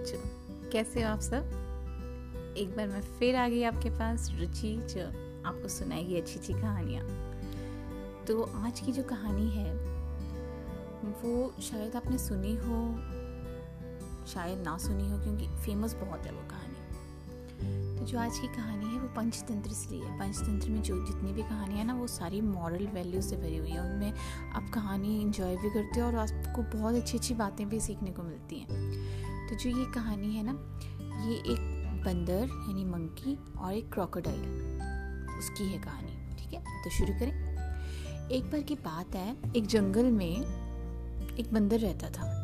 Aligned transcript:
बच्चों, 0.00 0.18
कैसे 0.70 1.02
हो 1.02 1.08
आप 1.08 1.20
सब? 1.20 2.54
एक 2.56 2.76
बार 2.76 2.88
मैं 2.88 3.00
फिर 3.00 3.36
आ 3.36 3.48
गई 3.48 3.62
आपके 3.62 3.90
पास, 3.90 4.30
रुचि 4.34 4.76
जो 4.76 5.06
आपको 5.48 5.68
सुनाएगी 5.68 6.16
अच्छी 6.16 6.34
अच्छी 6.34 6.52
कहानियाँ। 6.52 7.04
तो 8.24 8.42
आज 8.42 8.80
की 8.80 8.92
जो 8.92 9.02
कहानी 9.02 9.50
है, 9.50 9.74
वो 11.04 11.54
शायद 11.62 11.96
आपने 11.96 12.18
सुनी 12.18 12.54
हो, 12.54 12.94
शायद 14.26 14.58
ना 14.58 14.78
सुनी 14.78 15.10
हो, 15.10 15.18
क्योंकि 15.18 15.46
फ़ेमस 15.46 15.94
बहुत 15.94 16.26
है 16.26 16.32
वो 16.32 16.48
कहानी। 16.50 17.98
तो 17.98 18.06
जो 18.06 18.18
आज 18.18 18.38
की 18.38 18.48
कहानी 18.48 18.86
है, 18.86 19.00
वो 19.00 19.08
पंचतंत्र 19.08 19.70
से 19.70 19.94
ली 19.94 20.00
है। 20.00 20.18
पंचतंत्र 20.18 20.70
में 20.70 20.82
जो 20.82 21.06
जितनी 21.06 21.32
भी 21.32 21.42
कहानियाँ 21.42 21.84
ना, 21.84 21.94
वो 21.94 22.06
सारी 22.06 22.40
मॉरल 22.40 22.86
वैल्यू 22.86 23.22
से 23.22 23.36
भरी 23.36 23.56
हुई 23.56 23.70
है। 23.70 23.80
उनमें 23.80 24.12
आप 24.52 24.70
कहानी 24.74 25.20
इंजॉय 25.20 25.56
भी 25.56 25.70
करते 25.70 26.00
हो 26.00 26.06
और 26.06 26.14
आपको 26.14 26.78
बहुत 26.78 26.94
अच्छी 26.94 27.18
अच्छी 27.18 27.34
बातें 27.34 27.68
भी 27.68 27.80
सीखने 27.80 28.10
को 28.10 28.22
मिलती 28.22 28.58
हैं। 28.58 29.19
तो 29.50 29.56
जो 29.56 29.70
ये 29.70 29.84
कहानी 29.84 30.36
है 30.36 30.42
ना, 30.46 30.52
ये 31.28 31.34
एक 31.34 31.80
बंदर 32.04 32.48
यानी 32.68 32.84
मंकी 32.84 33.58
और 33.58 33.74
एक 33.74 33.92
क्रोकोडाइल 33.92 34.40
उसकी 35.38 35.66
है 35.66 35.78
कहानी, 35.78 36.34
ठीक 36.34 36.52
है? 36.54 36.84
तो 36.84 36.90
शुरू 36.90 37.12
करें। 37.12 37.50
एक 38.28 38.44
बार 38.44 38.62
की 38.62 38.74
बात 38.74 39.14
है, 39.14 39.36
एक 39.56 39.66
जंगल 39.66 40.04
में 40.04 40.36
एक 41.36 41.54
बंदर 41.54 41.78
रहता 41.78 42.10
था। 42.10 42.36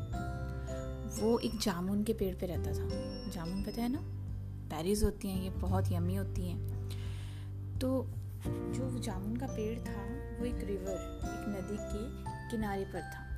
वो 1.21 1.39
एक 1.39 1.59
जामुन 1.59 2.05
के 2.05 2.13
पेड़ 2.13 2.37
पे 2.37 2.47
रहता 2.47 2.71
था। 2.71 2.89
जामुन 3.31 3.63
पता 3.63 3.83
है 3.83 3.89
ना? 3.89 4.01
पेरीज 4.77 5.05
होती 5.05 5.29
हैं, 5.29 5.43
ये 5.43 5.51
बहुत 5.51 5.93
यमी 5.93 6.17
होती 6.17 6.49
हैं। 6.49 6.89
तो 7.79 8.07
जो 8.47 8.99
जामुन 8.99 9.37
का 9.37 9.47
पेड़ 9.47 9.79
था, 9.81 10.03
वो 10.41 10.47
एक 10.47 10.65
रिवर 10.65 11.21
एक 11.25 11.45
नदी 11.49 11.77
के 11.81 12.23
किनारे 12.51 12.85
पर 12.85 13.01
था। 13.01 13.36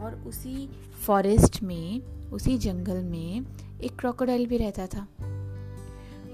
और 0.00 0.14
उसी 0.14 0.68
फॉरेस्ट 1.06 1.62
में, 1.62 2.02
उसी 2.30 2.58
जंगल 2.58 3.02
में 3.04 3.42
एक 3.82 3.98
क्रोकोडाइल 3.98 4.46
भी 4.46 4.56
रहता 4.56 4.86
था। 4.86 5.06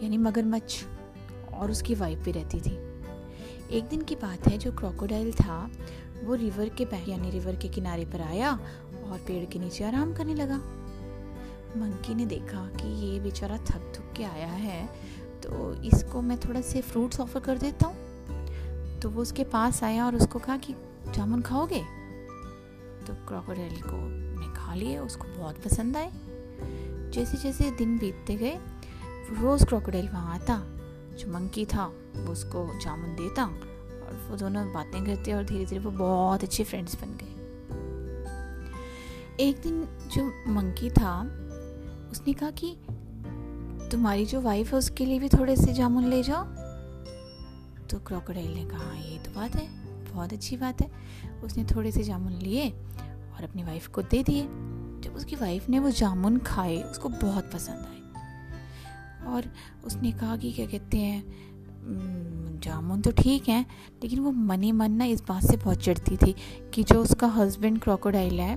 यानी 0.03 0.19
मगरमच्छ 0.19 0.85
और 1.55 1.71
उसकी 1.71 1.95
वाइफ 1.95 2.19
भी 2.19 2.33
रहती 2.33 2.61
थी। 2.61 2.79
एक 3.71 3.85
दिन 3.85 4.03
की 4.03 4.15
बात 4.15 4.49
है, 4.49 4.59
जो 4.59 4.73
क्रोकोडाइल 4.73 5.33
था, 5.33 5.71
वो 6.25 6.35
रिवर 6.35 6.69
के 6.69 6.87
यानी 7.11 7.31
रिवर 7.31 7.57
के 7.57 7.69
किनारे 7.69 8.05
पर 8.05 8.21
आया 8.21 8.53
और 9.07 9.19
पेड़ 9.27 9.45
के 9.45 9.59
नीचे 9.59 9.85
आराम 9.85 10.15
करने 10.15 10.35
लगा। 10.35 10.57
मंकी 11.77 12.15
ने 12.15 12.27
देखा 12.27 12.67
कि 12.67 13.07
ये 13.07 13.21
बेचारा 13.21 13.57
थक 13.57 13.93
थक 13.97 14.15
के 14.17 14.25
आया 14.25 14.47
है 14.47 14.87
तो 15.43 15.75
इसको 15.83 16.23
मैं 16.23 16.39
थोड़ा 16.41 16.61
से 16.61 16.81
फ्रूट्स 16.81 17.21
ऑफ़र 17.21 17.41
कर 17.41 17.59
देता 17.59 17.87
हूँ। 17.87 19.01
तो 19.01 19.11
वो 19.11 19.23
उसके 19.23 19.45
पास 19.45 19.83
आया 19.83 20.07
और 20.07 20.17
उसको 20.17 20.39
कहा 20.39 20.57
कि, 20.57 20.75
जामुन 21.15 21.43
खाओगे? 21.43 21.83
तो 23.07 23.15
क्रोकोडाइल 23.15 23.83
को 23.83 23.97
ने 24.41 24.55
खा 24.57 24.75
लिए 24.75 24.99
उसको 24.99 25.25
बहुत 25.39 25.63
पसंद 25.65 25.97
आए। 25.97 26.11
जैसे 27.11 27.37
जैसे 27.37 27.71
दिन 27.71 27.99
बीतते 27.99 28.37
गए 28.37 28.59
रोज़ 29.41 29.65
क्रोकोडाइल 29.65 30.09
वहाँ 30.09 30.35
आता 30.35 30.63
जो 31.17 31.33
मंकी 31.33 31.67
था 31.67 31.87
वो 32.17 32.33
उसको 32.33 32.79
जामुन 32.81 33.15
देता 33.15 33.45
और 33.45 34.29
वो 34.31 34.37
दोनों 34.37 34.73
बातें 34.73 35.05
करते 35.05 35.33
और 35.33 35.45
धीरे 35.45 35.65
धीरे 35.65 35.81
वो 35.81 35.91
बहुत 35.91 36.45
अच्छे 36.45 36.65
फ्रेंड्स 36.65 36.97
बन 37.01 37.17
गए। 37.17 37.33
एक 39.41 39.61
दिन 39.61 39.89
जो 40.15 40.53
मंकी 40.53 40.91
था 40.91 41.21
उसने 42.13 42.33
कहा 42.33 42.51
कि 42.51 42.77
तुम्हारी 43.91 44.27
जो 44.27 44.41
वाइफ 44.41 44.73
है 44.73 44.79
उसके 44.79 45.07
लिए 45.07 45.19
भी 45.19 45.29
थोड़े 45.29 45.57
से 45.57 45.73
जामुन 45.73 46.05
ले 46.05 46.23
जाओ? 46.23 46.45
तो 47.87 47.99
क्रोकोडाइल 47.99 48.55
ने 48.55 48.65
कहा 48.65 48.79
हाँ, 48.79 48.97
ये 48.97 49.19
तो 49.19 49.31
बात 49.31 49.57
है। 49.57 49.86
बहुत 50.17 50.33
अच्छी 50.33 50.57
बात 50.57 50.83
है। 50.83 50.91
उसने 51.45 51.65
थोड़े 51.65 51.93
से 51.93 52.03
जामुन 52.03 52.33
लिए 52.33 52.71
और 52.71 53.45
अपनी 53.45 53.63
वाइफ 53.63 53.89
को 53.89 54.03
दे 54.03 54.23
दिए। 54.23 54.43
जब 55.03 55.15
उसकी 55.17 55.37
वाइफ 55.37 55.69
ने 55.69 55.79
वो 55.79 55.91
जामुन 55.91 56.39
खाए, 56.39 56.77
उसको 56.83 57.09
बहुत 57.09 57.51
पसंद 57.53 57.87
आए। 57.87 57.95
और 59.27 59.45
उसने 59.85 60.13
कहा 60.13 60.37
कि 60.37 60.53
क्या 60.53 60.67
कहते 60.67 60.99
हैं 60.99 62.61
जामुन 62.63 63.01
तो 63.01 63.11
ठीक 63.13 63.49
है, 63.49 63.65
लेकिन 64.03 64.21
वो 64.21 64.31
मनी 64.31 64.73
मन 64.73 64.93
ना 64.93 65.05
इस 65.05 65.21
बात 65.21 65.45
से 65.45 65.57
बहुत 65.57 65.83
चिढ़ती 65.83 66.17
थी 66.17 66.35
कि 66.75 66.83
जो 66.83 67.03
उसका 67.03 67.27
हस्बैंड 67.27 67.81
क्रोकोडाइल 67.81 68.41
है, 68.41 68.57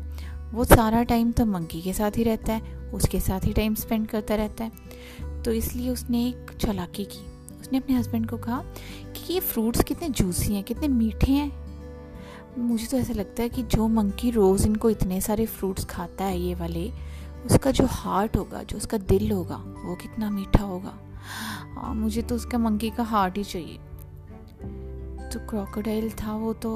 वो 0.51 0.63
सारा 0.65 1.03
टाइम 1.03 1.31
तो 1.31 1.45
मंकी 1.45 1.81
के 1.81 1.93
साथ 1.93 2.17
ही 2.17 2.23
रहता 2.23 2.53
है, 2.53 2.77
उसके 2.91 3.19
साथ 3.19 3.45
ही 3.45 3.53
टाइम 3.53 3.75
स्पेंड 3.75 4.07
करता 4.07 4.35
रहता 4.35 4.63
है। 4.63 5.41
तो 5.43 5.51
इसलिए 5.51 5.89
उसने 5.89 6.27
एक 6.27 6.51
चलाकी 6.59 7.05
की। 7.05 7.38
उसने 7.69 7.79
अपने 7.79 7.95
हस्बैंड 7.95 8.29
को 8.29 8.37
कहा 8.37 8.61
कि 9.15 9.33
ये 9.33 9.39
फ्रूट्स 9.39 9.83
कितने 9.83 10.07
जूसी 10.09 10.53
हैं 10.53 10.63
कितने 10.63 10.87
मीठे 10.87 11.31
हैं। 11.31 11.51
मुझे 12.57 12.85
तो 12.85 12.97
ऐसा 12.97 13.13
लगता 13.13 13.43
है 13.43 13.49
कि 13.49 13.63
जो 13.63 13.87
मंकी 13.87 14.31
रोज़ 14.31 14.65
इनको 14.67 14.89
इतने 14.89 15.19
सारे 15.21 15.45
फ्रूट्स 15.45 15.85
खाता 15.85 16.25
है 16.25 16.39
ये 16.39 16.55
वाले 16.55 16.89
उसका 17.45 17.71
जो 17.71 17.85
हार्ट 17.85 18.37
होगा 18.37 18.63
जो 18.63 18.77
उसका 18.77 18.97
दिल 18.97 19.31
होगा 19.31 19.55
वो 19.85 19.95
कितना 19.95 20.29
मीठा 20.29 20.63
होगा। 20.63 20.97
आ, 21.77 21.93
मुझे 21.93 22.21
तो 22.21 22.35
उसका 22.35 22.57
मंकी 22.57 22.89
का 22.89 23.03
हार्ट 23.03 23.37
ही 23.37 23.43
चाहिए। 23.43 23.77
तो 25.29 25.47
क्रोकोडाइल 25.49 26.09
था 26.11 26.35
वो 26.35 26.53
तो 26.53 26.75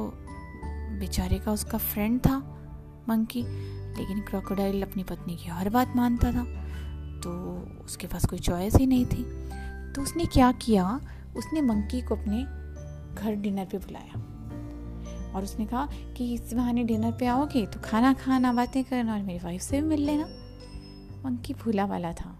बेचारे 1.00 1.40
का 1.40 1.52
उसका 1.52 1.78
फ्रेंड 1.78 2.20
था 2.20 2.38
मंकी 3.10 3.42
लेकिन 3.98 4.22
क्रोकोडाइल 4.22 4.82
अपनी 4.84 5.04
पत्नी 5.04 5.36
की 5.36 5.50
हर 5.50 5.70
बात 5.70 5.96
मानता 5.96 6.32
था। 6.32 6.44
तो 7.20 7.32
उसके 7.86 8.08
पास 8.08 8.26
कोई 8.26 8.40
चॉइस 8.40 8.76
ही 8.76 8.86
नहीं 8.86 9.06
थी। 9.06 9.26
तो 9.96 10.02
उसने 10.02 10.26
क्या 10.26 10.52
किया? 10.52 11.02
उसने 11.38 11.62
मंकी 11.62 12.02
को 12.02 12.16
अपने 12.16 12.44
घर 13.22 13.36
डिनर 13.36 13.66
पे 13.66 13.78
बुलाया। 13.78 14.34
और 15.36 15.44
उसने 15.44 15.66
कहा 15.66 15.90
कि 16.18 16.34
इस 16.34 16.54
बहाने 16.54 16.84
डिनर 16.84 17.12
पे 17.12 17.26
आओगे 17.26 17.66
तो 17.66 17.80
खाना 17.80 18.14
खाना 18.14 18.54
बातें 18.54 18.84
करना 18.84 19.14
और 19.14 19.22
मेरी 19.22 19.40
वाइफ 19.40 19.62
से 19.62 19.82
भी 19.82 19.88
मिल 19.88 20.06
लेना। 20.06 20.26
मंकी 21.26 21.54
भूला 21.54 21.86
वाला 21.86 22.14
था। 22.14 22.40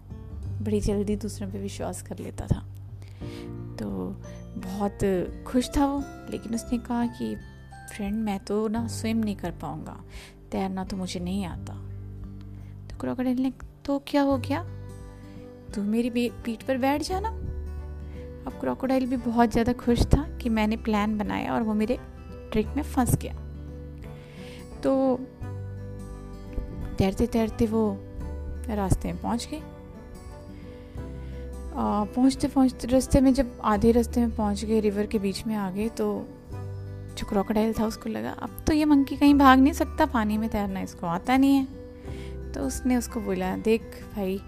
बड़ी 0.62 0.80
जल्दी 0.80 1.16
दूसरों 1.16 1.50
पे 1.50 1.58
विश्वास 1.58 2.02
कर 2.02 2.18
लेता 2.18 2.46
था। 2.46 2.66
तो 3.76 4.22
बहुत 4.56 4.98
खुश 5.46 5.70
था 5.76 5.86
वो। 5.86 6.04
लेकिन 6.30 6.54
उसने 6.54 6.78
कहा 6.78 7.06
कि 7.06 7.36
फ्रेंड 7.96 8.14
मैं 8.14 8.44
तो 8.44 8.68
ना 8.68 8.86
स्विम 8.86 9.16
नहीं 9.16 9.36
कर 9.36 9.50
पाऊँगा। 9.50 10.00
तैरना 10.52 10.84
तो 10.84 10.96
मुझे 10.96 11.20
नहीं 11.20 11.44
आता। 11.44 11.74
तो 12.88 12.96
क्रोकोडाइल 13.00 13.38
ने 13.38 13.52
तो 13.84 14.02
क्या 14.06 14.22
हो 14.22 14.38
गया? 14.38 14.64
तू 15.74 15.82
मेरी 15.82 16.30
पीठ 16.30 16.62
पर 16.62 16.78
बैठ 16.78 17.02
जाना। 17.02 17.43
अब 18.46 18.58
क्रोकोडाइल 18.60 19.06
भी 19.06 19.16
बहुत 19.16 19.52
ज़्यादा 19.52 19.72
खुश 19.72 20.02
था 20.06 20.22
कि 20.38 20.48
मैंने 20.48 20.76
प्लान 20.78 21.16
बनाया 21.18 21.54
और 21.54 21.62
वो 21.62 21.74
मेरे 21.74 21.98
ट्रिक 22.52 22.66
में 22.76 22.82
फंस 22.82 23.14
गया। 23.16 23.34
तो 24.82 25.18
तैरते 26.98 27.26
तैरते 27.26 27.66
वो 27.66 27.86
रास्ते 28.68 29.12
में 29.12 29.20
पहुँच 29.22 29.48
गए 29.50 29.60
पहुँचते 31.76 32.48
पहुँचते 32.48 32.88
रास्ते 32.88 33.20
में 33.20 33.32
जब 33.34 33.58
आधे 33.64 33.92
रास्ते 33.92 34.20
में 34.20 34.34
पहुँच 34.36 34.64
गए 34.64 34.80
रिवर 34.80 35.06
के 35.06 35.18
बीच 35.18 35.46
में 35.46 35.54
आ 35.56 35.70
गए 35.70 35.88
तो 35.88 36.06
जो 37.18 37.26
क्रोकोडाइल 37.28 37.72
था 37.72 37.86
उसको 37.86 38.10
लगा, 38.10 38.30
अब 38.32 38.50
तो 38.66 38.72
ये 38.72 38.84
मंकी 38.84 39.16
कहीं 39.16 39.34
भाग 39.34 39.58
नहीं 39.58 39.72
सकता, 39.72 40.06
पानी 40.06 40.38
में 40.38 40.48
तैरना 40.50 40.80
इसको 40.80 41.06
आता 41.06 41.36
नहीं 41.36 41.56
है। 41.56 42.52
तो 42.52 42.60
उसने 42.60 42.96
उसको 42.96 43.20
बोला, 43.20 43.56
देख 43.56 43.82
भाई, 44.16 44.40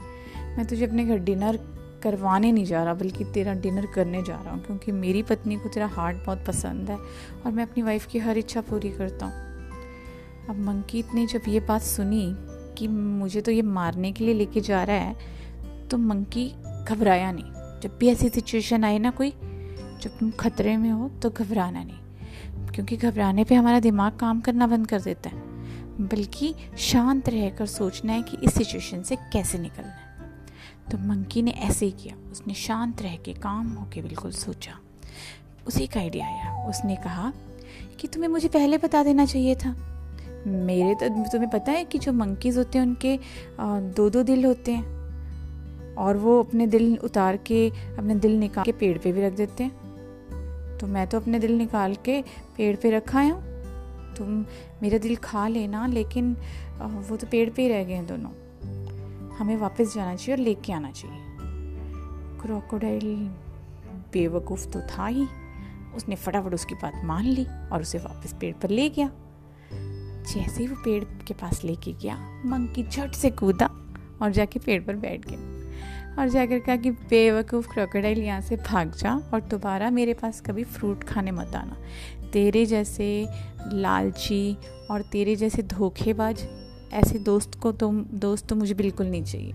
मैं 0.57 0.67
तुझे 0.67 0.87
अपने 0.87 1.05
घर 1.05 1.19
डिनर 1.21 1.59
करवाने 2.03 2.51
नहीं 2.53 2.65
जा 2.65 2.83
रहा, 2.85 2.95
बल्कि 2.95 3.25
तेरा 3.25 3.53
डिनर 3.55 3.87
करने 3.87 4.23
जा 4.23 4.35
रहा 4.35 4.53
हूँ, 4.53 4.63
क्योंकि 4.65 4.93
मेरी 4.93 5.23
पत्नी 5.23 5.57
को 5.57 5.69
तेरा 5.69 5.87
हार्ट 5.89 6.17
बहुत 6.27 6.45
पसंद 6.47 6.91
है 6.91 6.97
और 6.97 7.53
मैं 7.53 7.63
अपनी 7.63 7.83
वाइफ 7.83 8.07
की 8.07 8.19
हर 8.19 8.39
इच्छा 8.39 8.61
पूरी 8.61 8.91
करता 8.91 9.27
हूँ। 9.27 9.45
अब 10.49 10.59
मंकीत 10.59 11.15
ने 11.15 11.27
जब 11.27 11.49
ये 11.49 11.61
बात 11.63 11.83
सुनी 11.83 12.27
कि 12.79 12.89
मुझे 12.89 13.41
तो 13.41 13.53
ये 13.53 13.63
मारने 13.63 14.13
के 14.13 14.25
लिए 14.25 14.35
लेके 14.35 14.61
जा 14.61 14.83
रहा 14.85 14.97
है 14.97 15.89
तो 15.91 15.99
मंकी 15.99 16.49
घबराया 16.85 17.33
नहीं। 17.33 17.81
जब 17.81 17.97
भी 17.99 18.09
ऐसी 18.09 18.29
सिचुएशन 18.29 18.85
आए 18.85 18.99
ना 18.99 19.11
कोई, 19.11 19.31
जब 20.03 20.19
तुम 20.19 20.31
खतरे 20.31 20.77
में 20.77 20.91
हो 20.91 21.09
तो 21.23 21.31
घबराना 21.31 21.83
नहीं, 21.83 22.71
क्योंकि 22.75 22.97
घबराने 22.97 23.45
पे 23.45 23.55
हमारा 23.55 23.81
दिमाग 23.81 24.17
काम 24.17 24.41
करना 24.41 24.67
बंद 24.67 24.87
कर 24.87 25.01
देता 25.01 25.31
है। 25.31 25.45
बल्कि 26.01 26.55
शांत 26.79 27.29
रहकर 27.29 27.67
सोचना 27.67 28.13
है 28.13 28.23
कि 28.23 28.37
इस 28.43 28.55
सिचुएशन 28.55 29.03
से 29.03 29.17
कैसे 29.33 29.59
निकलना 29.59 29.89
है। 29.89 30.06
तो 30.91 30.99
मंकी 30.99 31.43
ने 31.43 31.51
ऐसे 31.51 31.87
ही 31.87 31.93
किया। 31.93 32.17
उसने 32.33 32.55
शांत 32.55 33.03
रह 33.03 33.17
के 33.17 33.33
काम 33.35 33.73
होके 33.73 34.03
बिल्कुल 34.03 34.31
सोचा। 34.31 34.79
उसी 35.67 35.87
का 35.87 36.01
आइडिया 36.01 36.27
आया। 36.27 36.69
उसने 36.69 36.97
कहा 36.97 37.33
कि 38.01 38.09
तुम्हें 38.09 38.29
मुझे 38.31 38.49
पहले 38.49 38.79
बता 38.79 39.03
देना 39.05 39.27
चाहिए 39.27 39.55
था। 39.55 39.75
मेरे 40.47 40.95
तो 40.95 41.09
तुम्हें 41.09 41.51
पता 41.51 41.73
है 41.73 41.85
कि 41.85 41.99
जो 41.99 42.13
मंकीज़ 42.13 42.59
होते 42.59 42.79
हैं, 42.79 42.87
उनके 42.87 43.19
दो 43.97 44.09
दो 44.11 44.23
दिल 44.23 44.45
होते 44.45 44.73
हैं। 44.73 45.95
और 45.97 46.17
वो 46.17 46.43
अपने 46.43 46.67
दिल 46.67 46.97
उतार 47.05 47.37
के, 47.37 47.69
अपने 47.71 48.15
दिल 48.15 48.39
निकाल 48.39 48.65
के 48.65 48.73
पेड़ 48.73 48.97
पे 48.99 49.13
भी 49.13 49.23
रख 49.23 49.33
देते 49.33 49.65
हैं। 49.65 50.79
तो 50.79 50.87
मैं 50.87 51.07
तो 51.07 51.21
अपने 51.21 51.39
दिल 51.39 51.57
निकाल 51.59 51.95
के 51.95 52.23
पेड़ 52.57 52.77
पे 52.77 52.91
रखा 52.91 53.21
हूँ। 53.21 54.15
तुम 54.15 54.45
मेरा 54.83 54.99
दिल 54.99 55.17
खा 55.17 55.47
लेना, 55.49 55.87
लेकिन 55.87 56.37
वो 57.09 57.17
तो 57.17 57.27
पेड़ 57.27 57.49
पे 57.51 57.63
ही 57.63 57.69
रह 57.69 57.85
गए 57.85 57.95
हैं 57.95 58.07
दोनों। 58.07 58.31
हमें 59.39 59.57
वापस 59.57 59.95
जाना 59.95 60.17
चाहिए 60.17 60.37
और 60.37 60.39
लेके 60.39 60.73
आना 60.73 60.91
चाहिए। 60.91 61.23
क्रोकोडाइल 62.43 63.31
बेवकूफ़ 64.13 64.69
तो 64.69 64.81
था 64.81 65.07
ही। 65.07 65.27
उसने 65.97 66.17
फटाफट 66.17 66.55
उसकी 66.55 66.75
बात 66.75 67.01
मान 67.05 67.25
ली 67.25 67.47
और 67.73 67.81
उसे 67.81 67.99
वापस 67.99 68.35
पेड़ 68.41 68.55
पर 68.55 68.71
ले 68.71 68.89
गया। 68.89 69.11
जैसे 70.27 70.63
ही 70.63 70.67
वो 70.67 70.77
पेड़ 70.85 71.05
के 71.05 71.35
पास 71.35 71.65
लेके 71.65 71.93
गया 71.93 72.43
मंकी 72.47 72.83
झट 72.83 73.13
से 73.13 73.31
कूदा 73.31 73.71
और 74.23 74.31
जाके 74.31 74.59
पेड़ 74.59 74.83
पर 74.83 74.97
बैठ 74.97 75.27
गया 75.29 75.57
और 76.19 76.29
जाकर 76.29 76.59
कहा 76.59 76.77
कि, 76.77 76.91
बेवकूफ़ 76.91 77.69
क्रोकोडाइल 77.69 78.19
यहाँ 78.19 78.41
से 78.41 78.57
भाग 78.57 78.91
जा 78.91 79.31
और 79.35 79.41
दोबारा 79.41 79.91
मेरे 79.91 80.15
पास 80.15 80.41
कभी 80.41 80.65
फ्रूट 80.65 81.05
खाने 81.05 81.31
मत 81.31 81.55
आना। 81.55 81.77
तेरे 82.33 82.67
जैसे 82.67 83.29
लालची 83.73 84.57
और 84.91 85.03
तेरे 85.03 85.37
जैसे 85.37 85.63
धोखेबाज 85.63 86.49
ऐसे 86.93 87.19
दोस्त 87.19 87.55
को 87.55 87.73
तो 87.73 87.91
दोस्त 88.15 88.47
तो 88.47 88.57
मुझे 88.57 88.75
बिल्कुल 88.75 89.07
नहीं 89.07 89.25
चाहिए। 89.25 89.53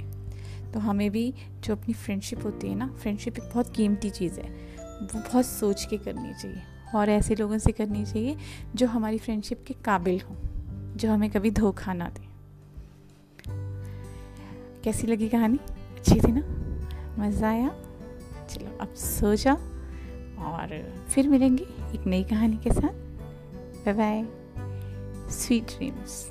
तो 0.74 0.80
हमें 0.80 1.10
भी 1.12 1.34
जो 1.60 1.76
अपनी 1.76 1.94
फ्रेंडशिप 1.94 2.44
होती 2.46 2.68
है 2.68 2.76
ना 2.76 2.88
फ्रेंडशिप 2.88 3.38
एक 3.38 3.44
बहुत 3.44 3.74
कीमती 3.76 4.10
चीज़ 4.10 4.40
है। 4.40 4.50
वो 5.02 5.20
बहुत 5.20 5.46
सोच 5.46 5.86
के 5.86 5.98
करनी 5.98 6.34
चाहिए 6.34 6.62
और 6.96 7.10
ऐसे 7.10 7.36
लोगों 7.36 7.58
से 7.58 7.72
करनी 7.72 8.06
चाहिए 8.06 8.38
जो 8.76 8.88
हमारी 8.88 9.18
फ्रेंडशिप 9.18 9.64
के 9.68 9.74
काबिल 9.86 10.22
हों, 10.22 10.36
जो 10.98 11.12
हमें 11.12 11.30
कभी 11.30 11.52
धोखा 11.52 11.94
ना 11.94 12.10
दें। 12.10 12.28
कैसी 14.84 15.08
लगी 15.08 15.30
कहानी? 15.30 15.58
अच्छी 15.98 16.20
थी 16.22 16.32
ना? 16.32 16.42
मज़ा 17.20 17.50
आया? 17.50 17.70
चलो 18.50 18.78
अब 18.82 18.94
सो 18.94 19.36
जाओ 19.36 19.58
और 20.46 21.06
फिर 21.10 21.28
मिलेंगे 21.30 21.64
एक 21.64 22.08
नई 22.08 22.24
कहानी 22.24 22.58
के 22.58 22.72
साथ। 22.72 22.94
Bye 23.86 23.94
bye 23.94 24.26
sweet 25.32 25.64
dreams 25.64 26.30